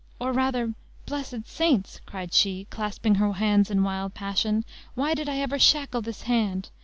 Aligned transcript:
or 0.19 0.31
rather, 0.31 0.73
blessed 1.05 1.45
saints!" 1.47 2.01
cried 2.07 2.33
she, 2.33 2.65
clasping 2.71 3.13
her 3.13 3.33
hands 3.33 3.69
in 3.69 3.83
wild 3.83 4.15
passion, 4.15 4.65
"why 4.95 5.13
did 5.13 5.29
I 5.29 5.37
ever 5.37 5.59
shackle 5.59 6.01
this 6.01 6.23
hand? 6.23 6.71